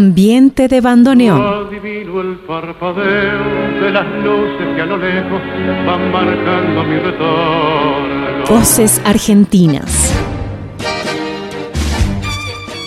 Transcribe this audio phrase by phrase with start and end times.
[0.00, 1.66] Ambiente de bandoneón.
[1.66, 5.42] Adivino el parpadeo de las luces que a lo lejos
[5.86, 8.44] van marcando mi retorno.
[8.48, 10.14] Voces argentinas.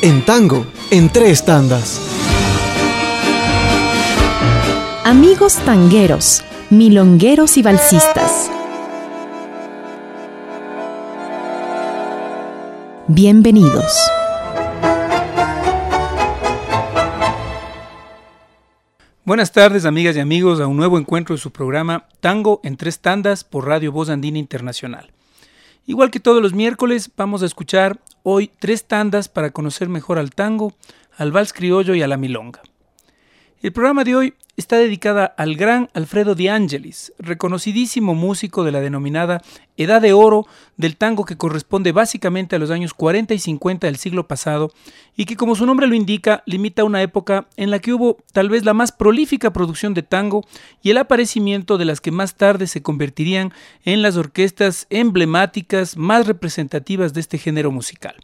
[0.02, 2.02] En tango, en tres tandas.
[5.06, 8.50] Amigos tangueros, milongueros y balsistas.
[13.08, 14.13] Bienvenidos.
[19.26, 23.00] Buenas tardes, amigas y amigos, a un nuevo encuentro de su programa Tango en tres
[23.00, 25.12] tandas por Radio Voz Andina Internacional.
[25.86, 30.32] Igual que todos los miércoles, vamos a escuchar hoy tres tandas para conocer mejor al
[30.32, 30.74] tango,
[31.16, 32.64] al vals criollo y a la milonga.
[33.64, 38.82] El programa de hoy está dedicada al gran Alfredo de Angelis, reconocidísimo músico de la
[38.82, 39.42] denominada
[39.78, 40.46] Edad de Oro
[40.76, 44.74] del tango que corresponde básicamente a los años 40 y 50 del siglo pasado
[45.16, 48.50] y que como su nombre lo indica limita una época en la que hubo tal
[48.50, 50.44] vez la más prolífica producción de tango
[50.82, 53.54] y el aparecimiento de las que más tarde se convertirían
[53.86, 58.18] en las orquestas emblemáticas más representativas de este género musical.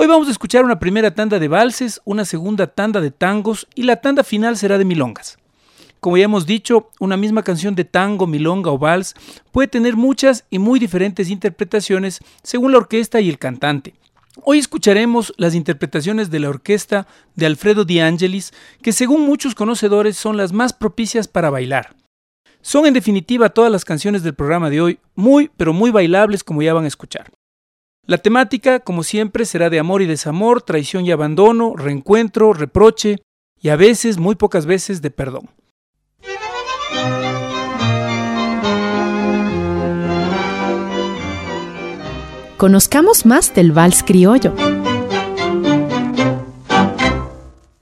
[0.00, 3.82] Hoy vamos a escuchar una primera tanda de valses, una segunda tanda de tangos y
[3.82, 5.38] la tanda final será de milongas.
[5.98, 9.16] Como ya hemos dicho, una misma canción de tango, milonga o vals
[9.50, 13.94] puede tener muchas y muy diferentes interpretaciones según la orquesta y el cantante.
[14.44, 20.16] Hoy escucharemos las interpretaciones de la orquesta de Alfredo Di Angelis, que según muchos conocedores
[20.16, 21.96] son las más propicias para bailar.
[22.60, 26.62] Son en definitiva todas las canciones del programa de hoy muy pero muy bailables como
[26.62, 27.32] ya van a escuchar.
[28.08, 33.16] La temática, como siempre, será de amor y desamor, traición y abandono, reencuentro, reproche
[33.60, 35.50] y a veces, muy pocas veces, de perdón.
[42.56, 44.54] Conozcamos más del vals criollo.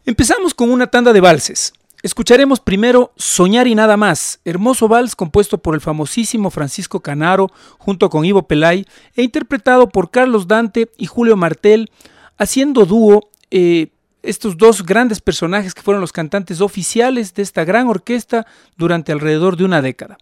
[0.05, 1.73] Empezamos con una tanda de valses.
[2.07, 8.11] Escucharemos primero Soñar y nada más, hermoso vals compuesto por el famosísimo Francisco Canaro junto
[8.11, 8.87] con Ivo Pelay
[9.17, 11.91] e interpretado por Carlos Dante y Julio Martel,
[12.39, 13.89] haciendo dúo eh,
[14.23, 18.47] estos dos grandes personajes que fueron los cantantes oficiales de esta gran orquesta
[18.77, 20.17] durante alrededor de una década.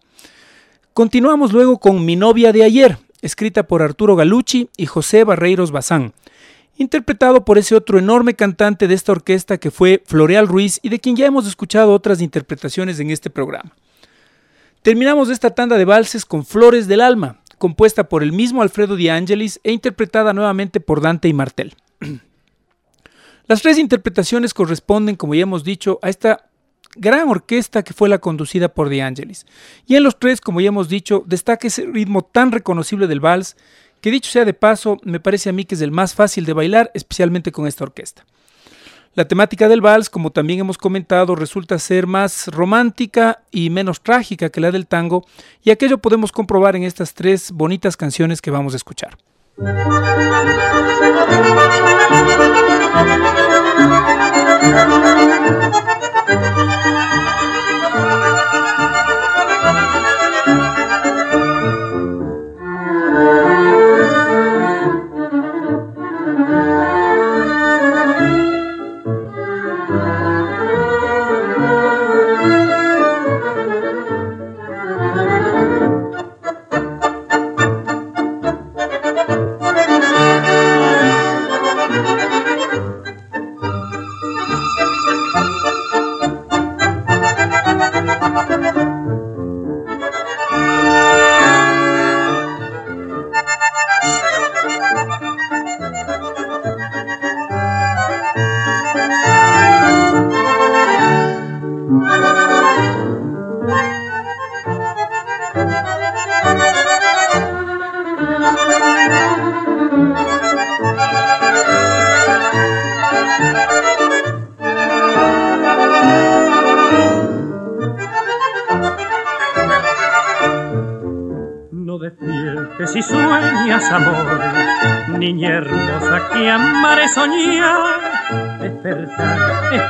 [0.95, 6.13] Continuamos luego con Mi novia de ayer, escrita por Arturo Galucci y José Barreiros Bazán
[6.77, 10.99] interpretado por ese otro enorme cantante de esta orquesta que fue Floreal Ruiz y de
[10.99, 13.73] quien ya hemos escuchado otras interpretaciones en este programa.
[14.81, 19.09] Terminamos esta tanda de valses con Flores del Alma, compuesta por el mismo Alfredo Di
[19.09, 21.75] Angelis e interpretada nuevamente por Dante y Martel.
[23.47, 26.49] Las tres interpretaciones corresponden, como ya hemos dicho, a esta
[26.95, 29.45] gran orquesta que fue la conducida por Di Angelis.
[29.85, 33.55] Y en los tres, como ya hemos dicho, destaca ese ritmo tan reconocible del vals
[34.05, 36.53] que dicho sea de paso, me parece a mí que es el más fácil de
[36.53, 38.23] bailar, especialmente con esta orquesta.
[39.15, 44.49] La temática del vals, como también hemos comentado, resulta ser más romántica y menos trágica
[44.49, 45.25] que la del tango,
[45.63, 49.17] y aquello podemos comprobar en estas tres bonitas canciones que vamos a escuchar.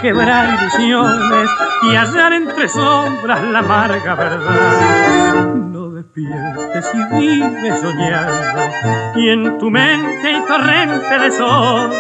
[0.02, 1.50] Quebrar ilusiones
[1.84, 5.46] y hallar entre sombras la amarga verdad.
[5.56, 8.62] No despiertes y vive soñando,
[9.16, 11.92] y en tu mente hay torrente de sol.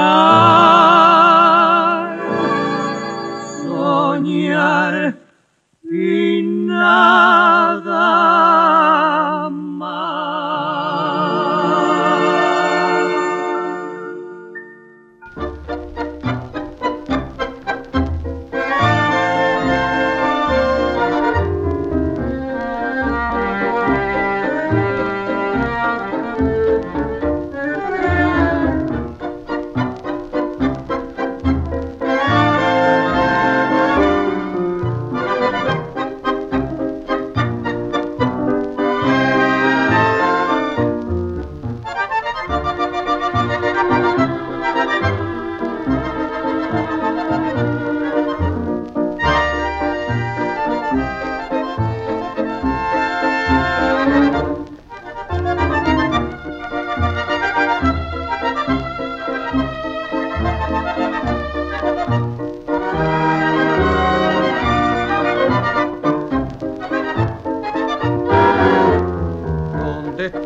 [3.65, 5.17] Soñar
[5.83, 7.97] y nada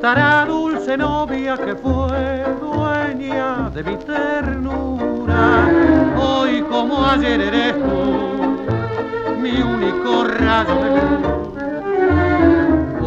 [0.01, 5.69] estará dulce novia que fue dueña de mi ternura?
[6.19, 8.65] Hoy como ayer eres tú,
[9.43, 11.53] mi único rayo de luz.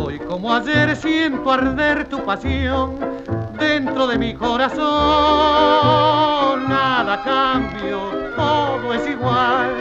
[0.06, 3.00] Hoy como ayer siento arder tu pasión
[3.58, 4.84] dentro de mi corazón.
[6.70, 8.02] Nada cambio,
[8.36, 9.72] todo es igual,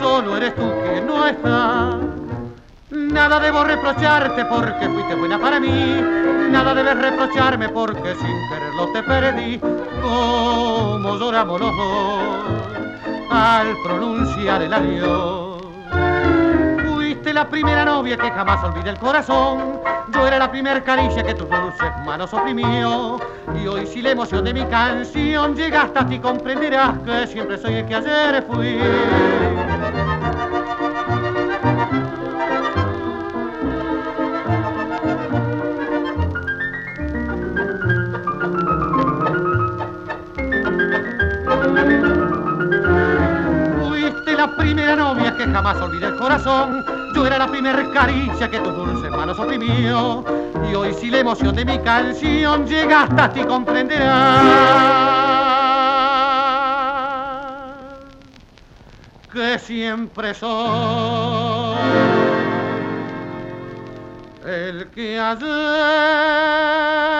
[0.00, 2.07] solo eres tú que no estás.
[3.10, 6.02] Nada debo reprocharte porque fuiste buena para mí.
[6.50, 9.58] Nada debes reprocharme porque sin quererlo te perdí.
[10.02, 12.68] Como lloramos los dos
[13.30, 15.62] al pronunciar el adiós.
[16.86, 19.80] Fuiste la primera novia que jamás olvidé el corazón.
[20.12, 23.18] Yo era la primera caricia que tus dulces manos oprimió.
[23.62, 27.74] Y hoy si la emoción de mi canción llega hasta ti comprenderás que siempre soy
[27.74, 28.78] el que ayer fui.
[45.58, 46.84] Jamás olvidé el corazón.
[47.14, 50.24] Yo era la primera caricia que tus dulces manos oprimió.
[50.70, 54.44] Y hoy si la emoción de mi canción llega hasta ti comprenderás
[59.32, 61.76] que siempre soy
[64.46, 67.17] el que ayer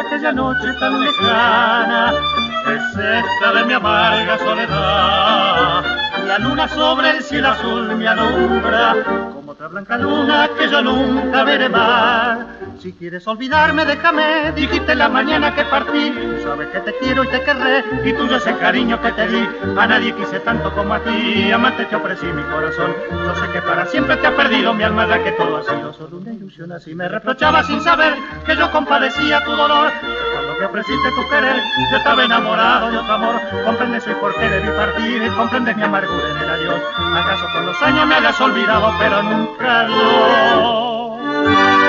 [0.00, 2.12] Aquella noche tan lejana,
[2.74, 5.84] es esta de mi amarga soledad.
[6.26, 8.94] La luna sobre el cielo azul me alumbra,
[9.50, 12.38] otra blanca luna que yo nunca veré más.
[12.78, 16.14] Si quieres olvidarme, déjame, dijiste la mañana que partí.
[16.42, 19.48] Sabes que te quiero y te querré, y tuyo es el cariño que te di.
[19.76, 22.94] A nadie quise tanto como a ti, amante te ofrecí mi corazón.
[23.10, 25.92] Yo sé que para siempre te ha perdido mi alma, ya que todo ha sido
[25.92, 26.70] solo una ilusión.
[26.72, 28.14] Así me reprochaba sin saber
[28.46, 29.90] que yo compadecía tu dolor.
[30.60, 31.56] Me ofreciste tu querer,
[31.90, 33.40] yo estaba enamorado de otro amor.
[33.64, 36.80] Comprendes hoy por qué debí partir, comprendes mi amargura en el adiós.
[37.16, 41.79] ¿Acaso con los años me hayas olvidado, pero nunca lo?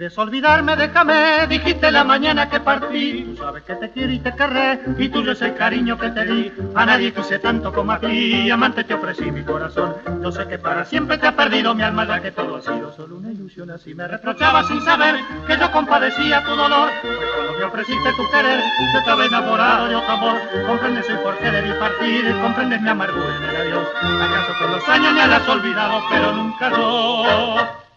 [0.00, 3.22] Quieres olvidarme, déjame, dijiste la mañana que partí.
[3.22, 6.24] Tú sabes que te quiero y te querré, y tuyo es el cariño que te
[6.24, 6.52] di.
[6.74, 9.94] A nadie quise tanto como a ti, amante te ofrecí mi corazón.
[10.22, 12.90] Yo sé que para siempre te ha perdido mi alma, ya que todo ha sido
[12.94, 13.70] solo una ilusión.
[13.70, 15.16] Así me reprochaba sin saber
[15.46, 16.88] que yo compadecía tu dolor.
[17.02, 18.58] Pues cuando me ofreciste tu querer,
[18.94, 20.40] yo estaba enamorado de otro amor.
[20.66, 23.88] Comprendes el por qué debí partir, comprendes mi amargura en el adiós.
[23.96, 27.89] ¿Acaso con los años me has olvidado, pero nunca yo?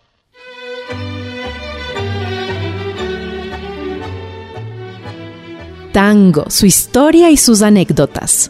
[5.93, 8.49] Tango, su historia y sus anécdotas.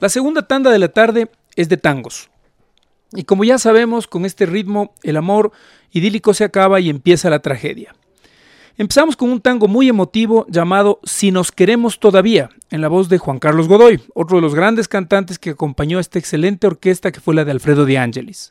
[0.00, 2.28] La segunda tanda de la tarde es de tangos.
[3.12, 5.50] Y como ya sabemos, con este ritmo el amor
[5.92, 7.94] idílico se acaba y empieza la tragedia.
[8.76, 13.16] Empezamos con un tango muy emotivo llamado Si nos queremos todavía, en la voz de
[13.16, 17.20] Juan Carlos Godoy, otro de los grandes cantantes que acompañó a esta excelente orquesta que
[17.20, 18.50] fue la de Alfredo de Angelis.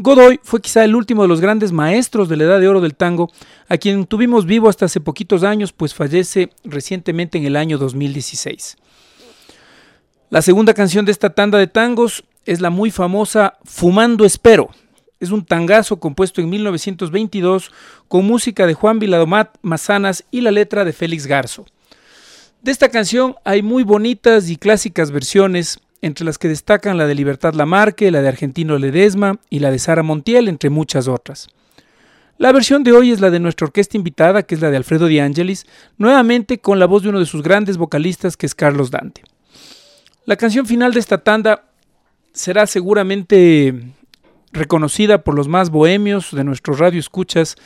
[0.00, 2.94] Godoy fue quizá el último de los grandes maestros de la edad de oro del
[2.94, 3.32] tango,
[3.68, 8.76] a quien tuvimos vivo hasta hace poquitos años, pues fallece recientemente en el año 2016.
[10.30, 14.70] La segunda canción de esta tanda de tangos es la muy famosa Fumando Espero.
[15.18, 17.72] Es un tangazo compuesto en 1922
[18.06, 21.66] con música de Juan Viladomat Mazanas y la letra de Félix Garzo.
[22.62, 27.14] De esta canción hay muy bonitas y clásicas versiones entre las que destacan la de
[27.14, 31.48] Libertad Lamarque, la de Argentino Ledesma y la de Sara Montiel, entre muchas otras.
[32.38, 35.06] La versión de hoy es la de nuestra orquesta invitada, que es la de Alfredo
[35.06, 38.92] Di Angelis, nuevamente con la voz de uno de sus grandes vocalistas, que es Carlos
[38.92, 39.22] Dante.
[40.24, 41.64] La canción final de esta tanda
[42.32, 43.92] será seguramente
[44.52, 47.56] reconocida por los más bohemios de nuestros radioescuchas,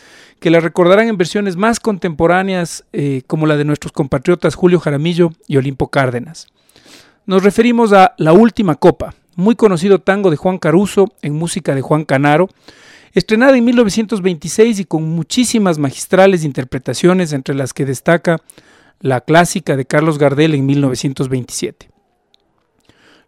[0.41, 5.33] que la recordarán en versiones más contemporáneas, eh, como la de nuestros compatriotas Julio Jaramillo
[5.47, 6.49] y Olimpo Cárdenas.
[7.25, 11.81] Nos referimos a La Última Copa, muy conocido tango de Juan Caruso en música de
[11.81, 12.49] Juan Canaro,
[13.12, 18.41] estrenada en 1926 y con muchísimas magistrales interpretaciones entre las que destaca
[18.99, 21.91] la clásica de Carlos Gardel en 1927.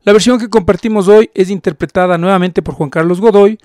[0.03, 3.61] La versión que compartimos hoy es interpretada nuevamente por Juan Carlos Godoy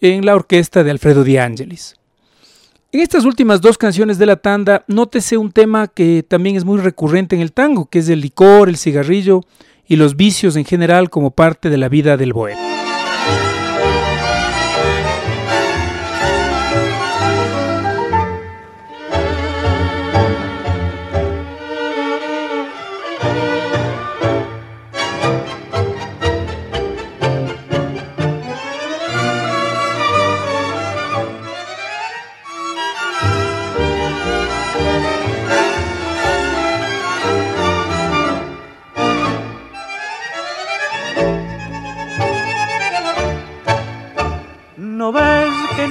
[0.00, 1.99] en la orquesta de Alfredo Di Angelis.
[2.92, 6.80] En estas últimas dos canciones de la tanda, nótese un tema que también es muy
[6.80, 9.42] recurrente en el tango, que es el licor, el cigarrillo
[9.86, 12.64] y los vicios en general como parte de la vida del bohemio.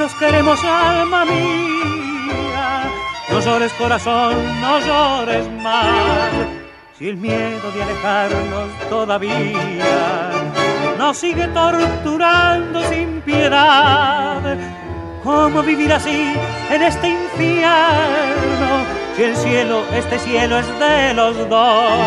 [0.07, 2.89] Queremos, alma mía.
[3.29, 6.31] No llores corazón, no llores más.
[6.97, 10.31] Si el miedo de alejarnos todavía
[10.97, 14.57] nos sigue torturando sin piedad,
[15.23, 16.33] ¿cómo vivir así
[16.69, 18.85] en este infierno?
[19.15, 21.99] Si el cielo, este cielo es de los dos,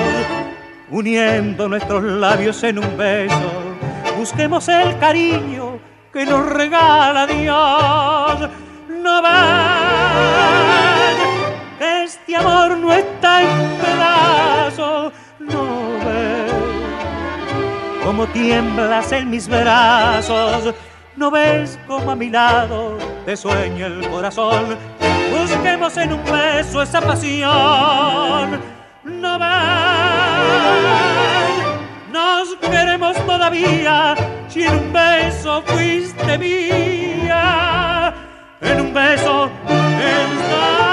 [0.90, 3.76] uniendo nuestros labios en un beso,
[4.18, 5.71] busquemos el cariño
[6.12, 8.50] que nos regala Dios.
[8.88, 9.30] No ves
[11.78, 15.12] que este amor no está en pedazos.
[15.38, 16.52] No ves
[18.04, 20.74] cómo tiemblas en mis brazos.
[21.16, 24.76] No ves cómo a mi lado te sueña el corazón.
[25.30, 28.60] Busquemos en un beso esa pasión.
[29.04, 29.48] No ves,
[32.12, 33.16] nos queremos
[34.48, 38.14] Si en un beso fuiste mía,
[38.60, 39.50] en un beso
[39.98, 40.92] está.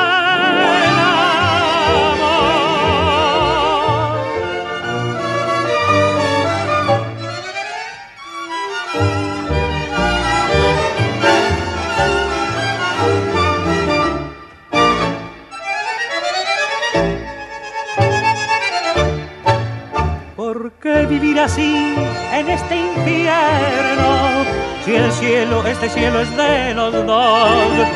[20.36, 21.96] ¿Por qué vivir así
[22.40, 24.46] en este infierno?
[24.86, 27.88] Si el cielo, este cielo es de los dos,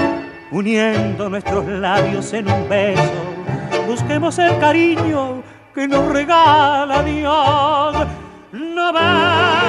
[0.52, 3.12] uniendo nuestros labios en un beso,
[3.88, 5.42] busquemos el cariño
[5.74, 8.08] que nos regala Dios.
[8.52, 9.60] No va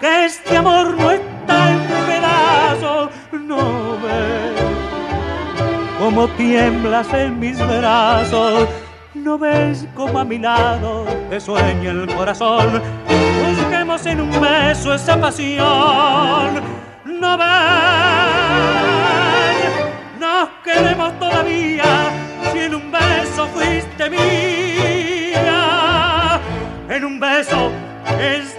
[0.00, 4.60] que este amor no está en pedazos, no ves
[5.98, 8.68] cómo tiemblas en mis brazos
[9.22, 12.82] ¿No ves como a mi lado te sueña el corazón?
[13.56, 16.60] Busquemos en un beso esa pasión.
[17.04, 17.46] ¿No ves?
[20.18, 21.84] Nos queremos todavía
[22.52, 25.40] si en un beso fuiste mía.
[26.88, 27.70] En un beso
[28.20, 28.51] está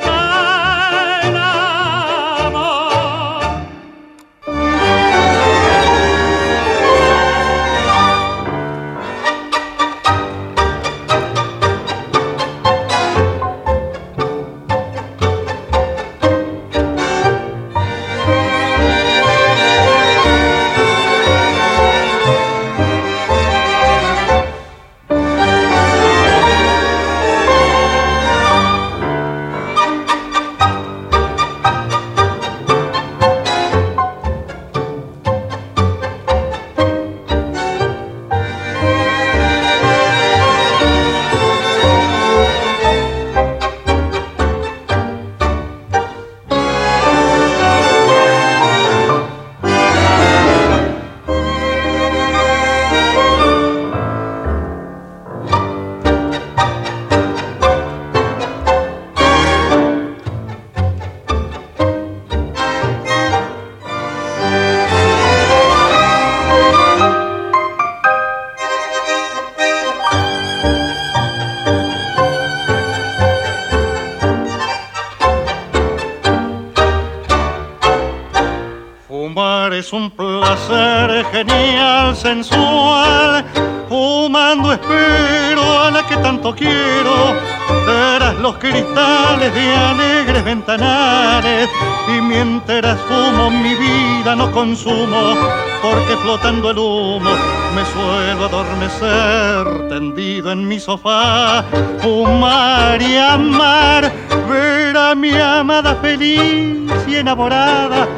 [92.44, 95.34] Mientras fumo mi vida no consumo.
[95.82, 97.30] Porque flotando el humo
[97.74, 101.64] me suelo adormecer tendido en mi sofá.
[102.02, 104.12] Fumar y amar,
[104.50, 108.10] ver a mi amada feliz y enamorada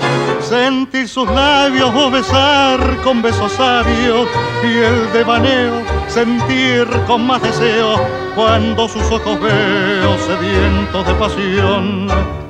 [0.42, 4.28] sentir sus labios o besar con besos sabios
[4.64, 8.00] y el devaneo sentir con más deseo
[8.36, 12.45] cuando sus ojos veo sedientos de pasión.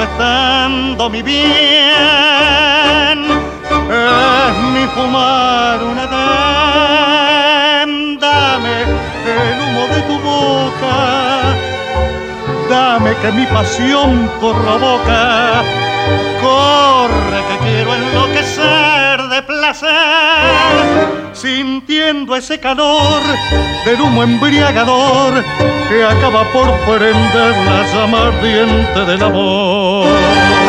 [0.00, 1.40] Por eso estando mi bien,
[3.90, 6.04] es mi fumar una
[7.84, 7.90] edén.
[8.18, 8.76] Dame
[9.26, 10.96] el humo de tu boca,
[12.70, 15.62] dame que mi pasión provoca
[16.40, 18.89] corre que quiero enloquecer
[19.46, 19.90] placer,
[21.32, 23.22] sintiendo ese calor
[23.84, 25.44] del humo embriagador
[25.88, 30.59] que acaba por prender la llama ardiente del amor.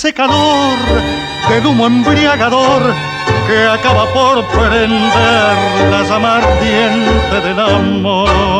[0.00, 0.78] Ese calor
[1.50, 2.94] del humo embriagador
[3.46, 6.40] que acaba por prender la llama
[7.44, 8.59] del amor.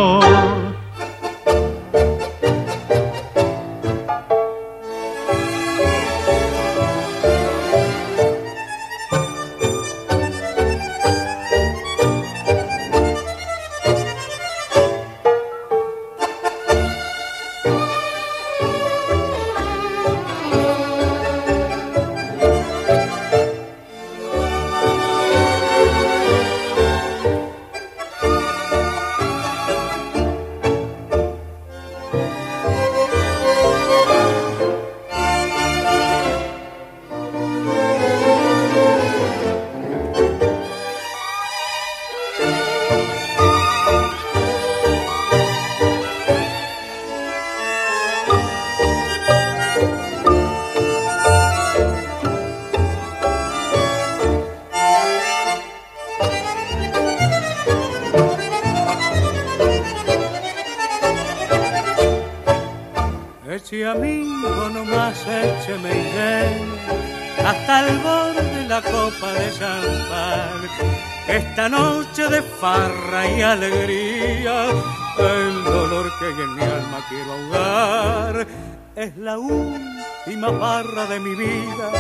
[73.52, 74.70] Alegría,
[75.18, 78.46] el dolor que en mi alma quiero ahogar.
[78.94, 81.90] Es la última barra de mi vida,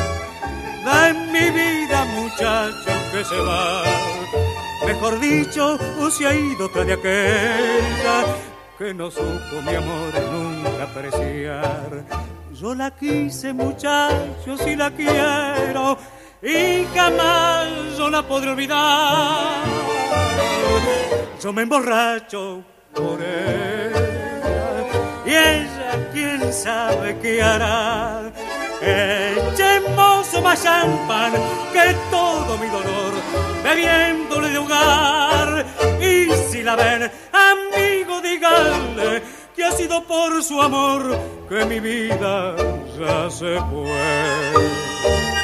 [0.84, 3.82] de mi vida, muchacho que se va.
[4.86, 8.24] Mejor dicho, o se ha ido otra de aquella
[8.78, 12.04] que no supo mi amor nunca apreciar.
[12.52, 15.98] Yo la quise, muchacho, si la quiero,
[16.42, 19.90] y jamás yo la podré olvidar
[21.42, 22.62] yo me emborracho
[22.94, 24.00] por ella
[25.24, 28.30] y ella quién sabe qué hará.
[28.82, 31.32] Echemos más champán
[31.72, 33.12] que todo mi dolor,
[33.62, 35.66] bebiéndole de hogar.
[36.00, 39.22] Y si la ven, amigo, díganle
[39.54, 42.54] que ha sido por su amor que mi vida
[42.98, 45.39] ya se fue.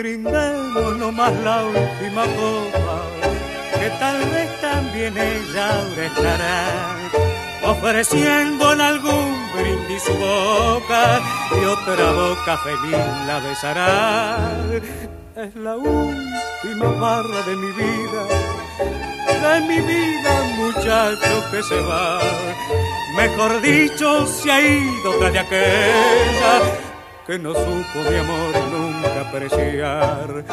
[0.00, 2.96] Brindemos nomás la última copa,
[3.78, 6.56] que tal vez también ella ahora estará
[7.72, 11.20] ofreciendo en algún brindis su boca
[11.52, 14.48] y otra boca feliz la besará.
[15.36, 18.22] Es la última barra de mi vida,
[19.44, 22.20] de mi vida muchacho que se va.
[23.16, 26.54] Mejor dicho, se ha ido tras de aquella
[27.26, 28.89] que no supo de amor nunca
[29.30, 30.44] apreciar.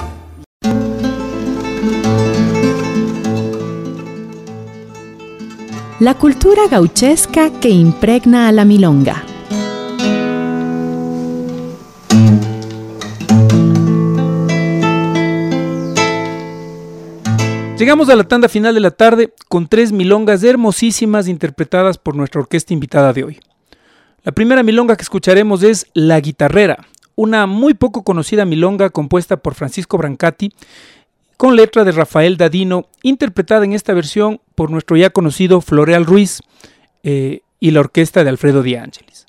[6.00, 9.24] La cultura gauchesca que impregna a la milonga.
[17.80, 22.42] Llegamos a la tanda final de la tarde con tres milongas hermosísimas interpretadas por nuestra
[22.42, 23.40] orquesta invitada de hoy.
[24.24, 26.86] La primera milonga que escucharemos es La Guitarrera,
[27.18, 30.54] una muy poco conocida milonga compuesta por Francisco Brancati,
[31.36, 36.42] con letra de Rafael Dadino, interpretada en esta versión por nuestro ya conocido Floreal Ruiz
[37.04, 39.26] eh, y la orquesta de Alfredo Di Angelis.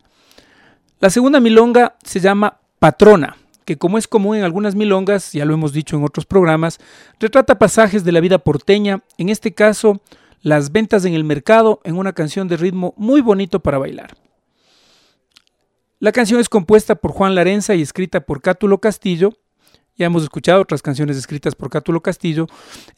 [1.01, 5.55] La segunda milonga se llama Patrona, que como es común en algunas milongas, ya lo
[5.55, 6.79] hemos dicho en otros programas,
[7.19, 10.01] retrata pasajes de la vida porteña, en este caso
[10.43, 14.15] las ventas en el mercado en una canción de ritmo muy bonito para bailar.
[16.01, 19.33] La canción es compuesta por Juan Larenza y escrita por Cátulo Castillo.
[19.97, 22.47] Ya hemos escuchado otras canciones escritas por Cátulo Castillo,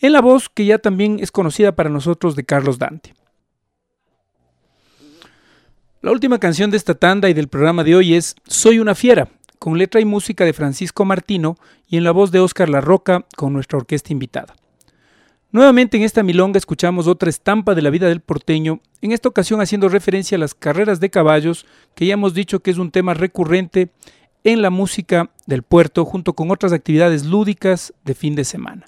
[0.01, 3.15] en la voz que ya también es conocida para nosotros de Carlos Dante.
[6.03, 9.29] La última canción de esta tanda y del programa de hoy es Soy una fiera,
[9.59, 11.57] con letra y música de Francisco Martino
[11.89, 14.55] y en la voz de Óscar La Roca con nuestra orquesta invitada.
[15.53, 19.61] Nuevamente en esta milonga escuchamos otra estampa de la vida del porteño, en esta ocasión
[19.61, 23.15] haciendo referencia a las carreras de caballos, que ya hemos dicho que es un tema
[23.15, 23.91] recurrente
[24.45, 28.87] en la música del puerto, junto con otras actividades lúdicas de fin de semana.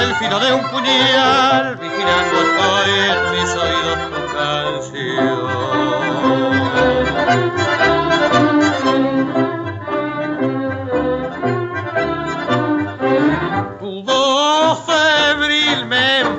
[0.00, 5.52] El filo de un puñal, vigilando estoy en mis oídos tu canción.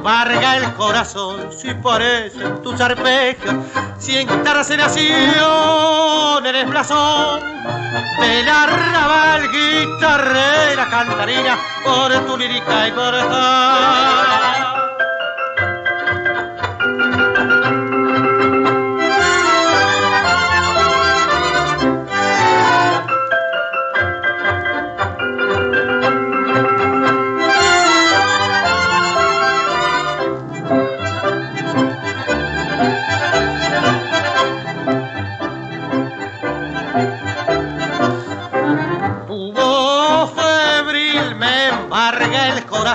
[0.03, 3.55] embarga el corazón si parecen tus arpegios,
[4.03, 7.41] si en guitarra se nació eres blasón
[8.19, 13.13] de la arrabal guitarrera cantarina por tu lírica y por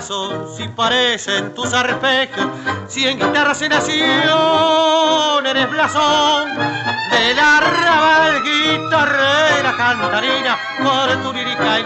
[0.01, 2.47] si parecen tus arpegios,
[2.87, 6.57] si en guitarra se nació, eres blasón.
[7.11, 11.79] De la arrabal guitarrera cantarina por tu lírica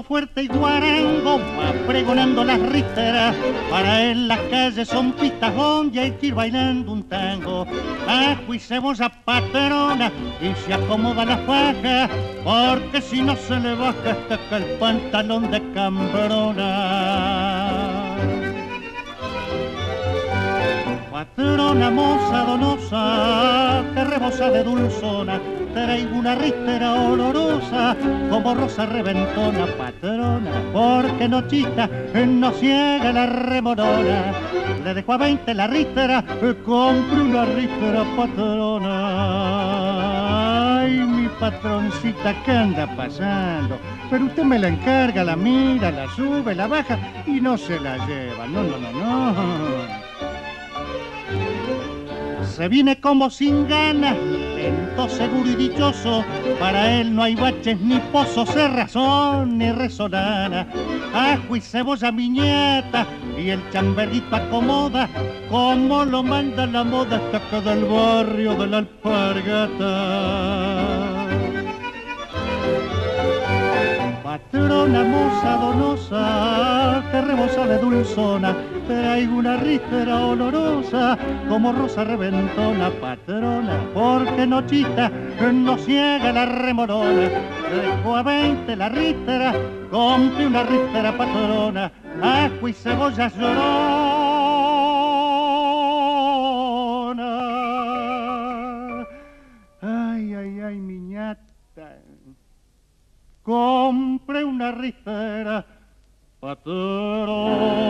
[0.00, 3.36] fuerte y guarango va pregonando las risteras.
[3.68, 7.66] Para él las calles son pistas donde hay que ir bailando un tango.
[8.08, 12.08] Ajo y cebolla patrona y se acomoda la faja,
[12.42, 16.62] porque si no se le baja hasta el pantalón de cambrona.
[21.10, 25.40] Patrona moza donosa, que rebosa de dulzona,
[25.72, 27.96] traigo una ristera olorosa,
[28.30, 31.88] como rosa reventona, patrona, porque no chista,
[32.26, 34.32] no ciega la remorona.
[34.84, 36.24] Le dejo a 20 la ristera,
[36.64, 38.92] compre una ristera patrona.
[40.80, 43.78] Ay, mi patroncita, ¿qué anda pasando?
[44.10, 47.96] Pero usted me la encarga, la mira, la sube, la baja y no se la
[48.06, 48.46] lleva.
[48.46, 50.01] No, no, no, no
[52.52, 54.14] se viene como sin ganas,
[54.54, 56.22] lento, seguro y dichoso.
[56.60, 60.66] Para él no hay baches ni pozos, se razón ni resonana.
[61.14, 63.06] Ajo y cebolla miñeta
[63.38, 65.08] y el chamberguito acomoda,
[65.48, 70.52] como lo manda la moda hasta acá del barrio de la alpargata.
[74.22, 81.18] Patrona moza donosa, que rebosa de dulzona, traigo una rístera olorosa,
[81.48, 85.10] como rosa reventona, patrona, porque no chita,
[85.52, 87.28] no ciega la remorona,
[87.70, 89.54] dejo a veinte la rístera,
[89.90, 91.92] compre una rístera patrona,
[92.22, 93.82] ajo y cebolla llorona.
[99.80, 101.62] Ay, ay, ay, miñata
[103.42, 104.72] compre una
[106.42, 107.82] ristera patrona.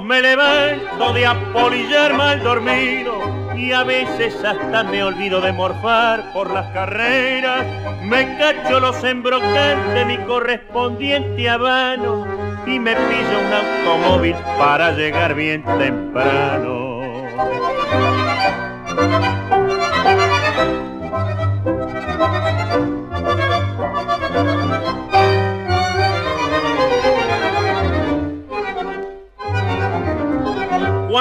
[0.00, 3.20] Me levanto de apolillar mal dormido
[3.56, 7.66] y a veces hasta me olvido de morfar por las carreras.
[8.02, 12.26] Me cacho los embrocantes mi correspondiente habano
[12.66, 16.92] y me pillo un automóvil para llegar bien temprano.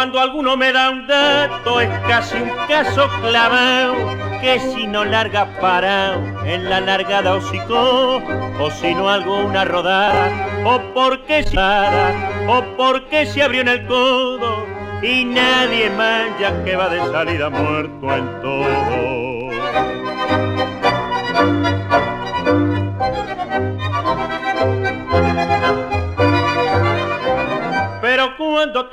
[0.02, 3.94] Alguno me da un dato, es casi un caso clavado,
[4.42, 8.20] que si no larga parado, en la largada hocicó,
[8.60, 10.32] o si no alguna rodada,
[10.66, 11.58] o porque se
[12.48, 14.66] o porque se abrió en el codo,
[15.04, 18.72] y nadie mancha que va de salida muerto en todo.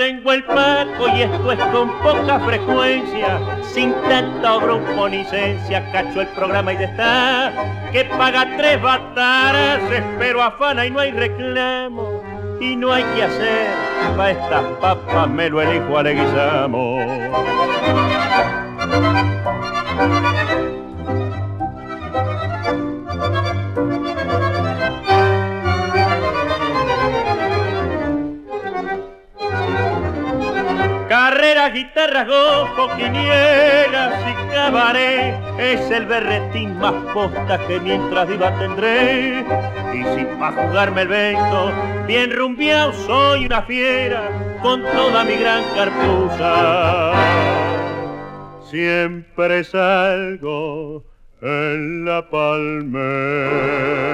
[0.08, 3.38] Tengo el paco, y esto es con poca frecuencia,
[3.74, 7.52] sin tanta obra licencia, cacho el programa y de estar,
[7.92, 12.22] que paga tres bataras, espero afana y no hay reclamo,
[12.58, 13.66] y no hay que hacer,
[14.16, 16.02] pa' estas papas me lo elijo a
[31.68, 39.44] Carreras, guitarras, gozo, quinielas y cabaret es el berretín más posta que mientras viva tendré.
[39.92, 41.72] Y si pa' jugarme el vento,
[42.06, 44.30] bien rumbiao soy una fiera
[44.62, 47.12] con toda mi gran carpuza.
[48.62, 51.04] Siempre salgo
[51.42, 54.08] en la palmera.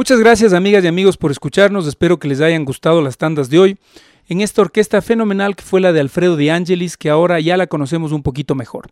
[0.00, 3.58] Muchas gracias amigas y amigos por escucharnos, espero que les hayan gustado las tandas de
[3.58, 3.78] hoy
[4.28, 7.66] en esta orquesta fenomenal que fue la de Alfredo de Angelis, que ahora ya la
[7.66, 8.88] conocemos un poquito mejor.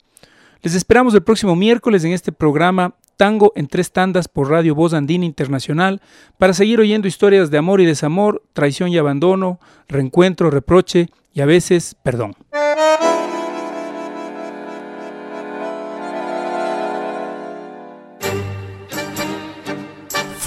[0.60, 4.92] Les esperamos el próximo miércoles en este programa Tango en tres tandas por Radio Voz
[4.92, 6.02] Andina Internacional
[6.36, 11.46] para seguir oyendo historias de amor y desamor, traición y abandono, reencuentro, reproche y a
[11.46, 12.34] veces perdón.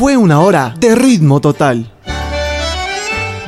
[0.02, 1.92] Fue una hora de ritmo total.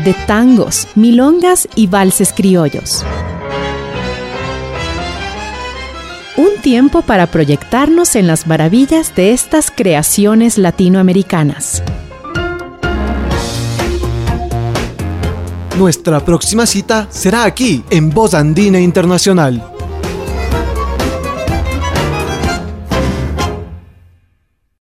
[0.06, 3.04] De tangos, milongas y valses criollos.
[6.38, 11.82] Un tiempo para proyectarnos en las maravillas de estas creaciones latinoamericanas.
[15.76, 19.73] Nuestra próxima cita será aquí, en Voz Andina Internacional.